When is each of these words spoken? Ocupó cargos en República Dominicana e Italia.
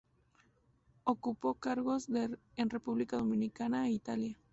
Ocupó 1.03 1.53
cargos 1.53 2.09
en 2.09 2.69
República 2.71 3.17
Dominicana 3.17 3.85
e 3.87 3.91
Italia. 3.91 4.35